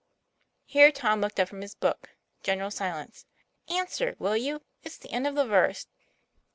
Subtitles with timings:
[0.01, 2.09] i n Here Tom looked up from his book.
[2.41, 3.27] General silence.
[3.69, 5.85] "Answer, will you it's the end of the verse."